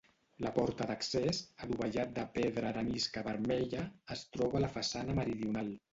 [0.43, 3.85] La porta d'accés, adovellat de pedra arenisca vermella,
[4.17, 5.71] es troba a la façana meridional.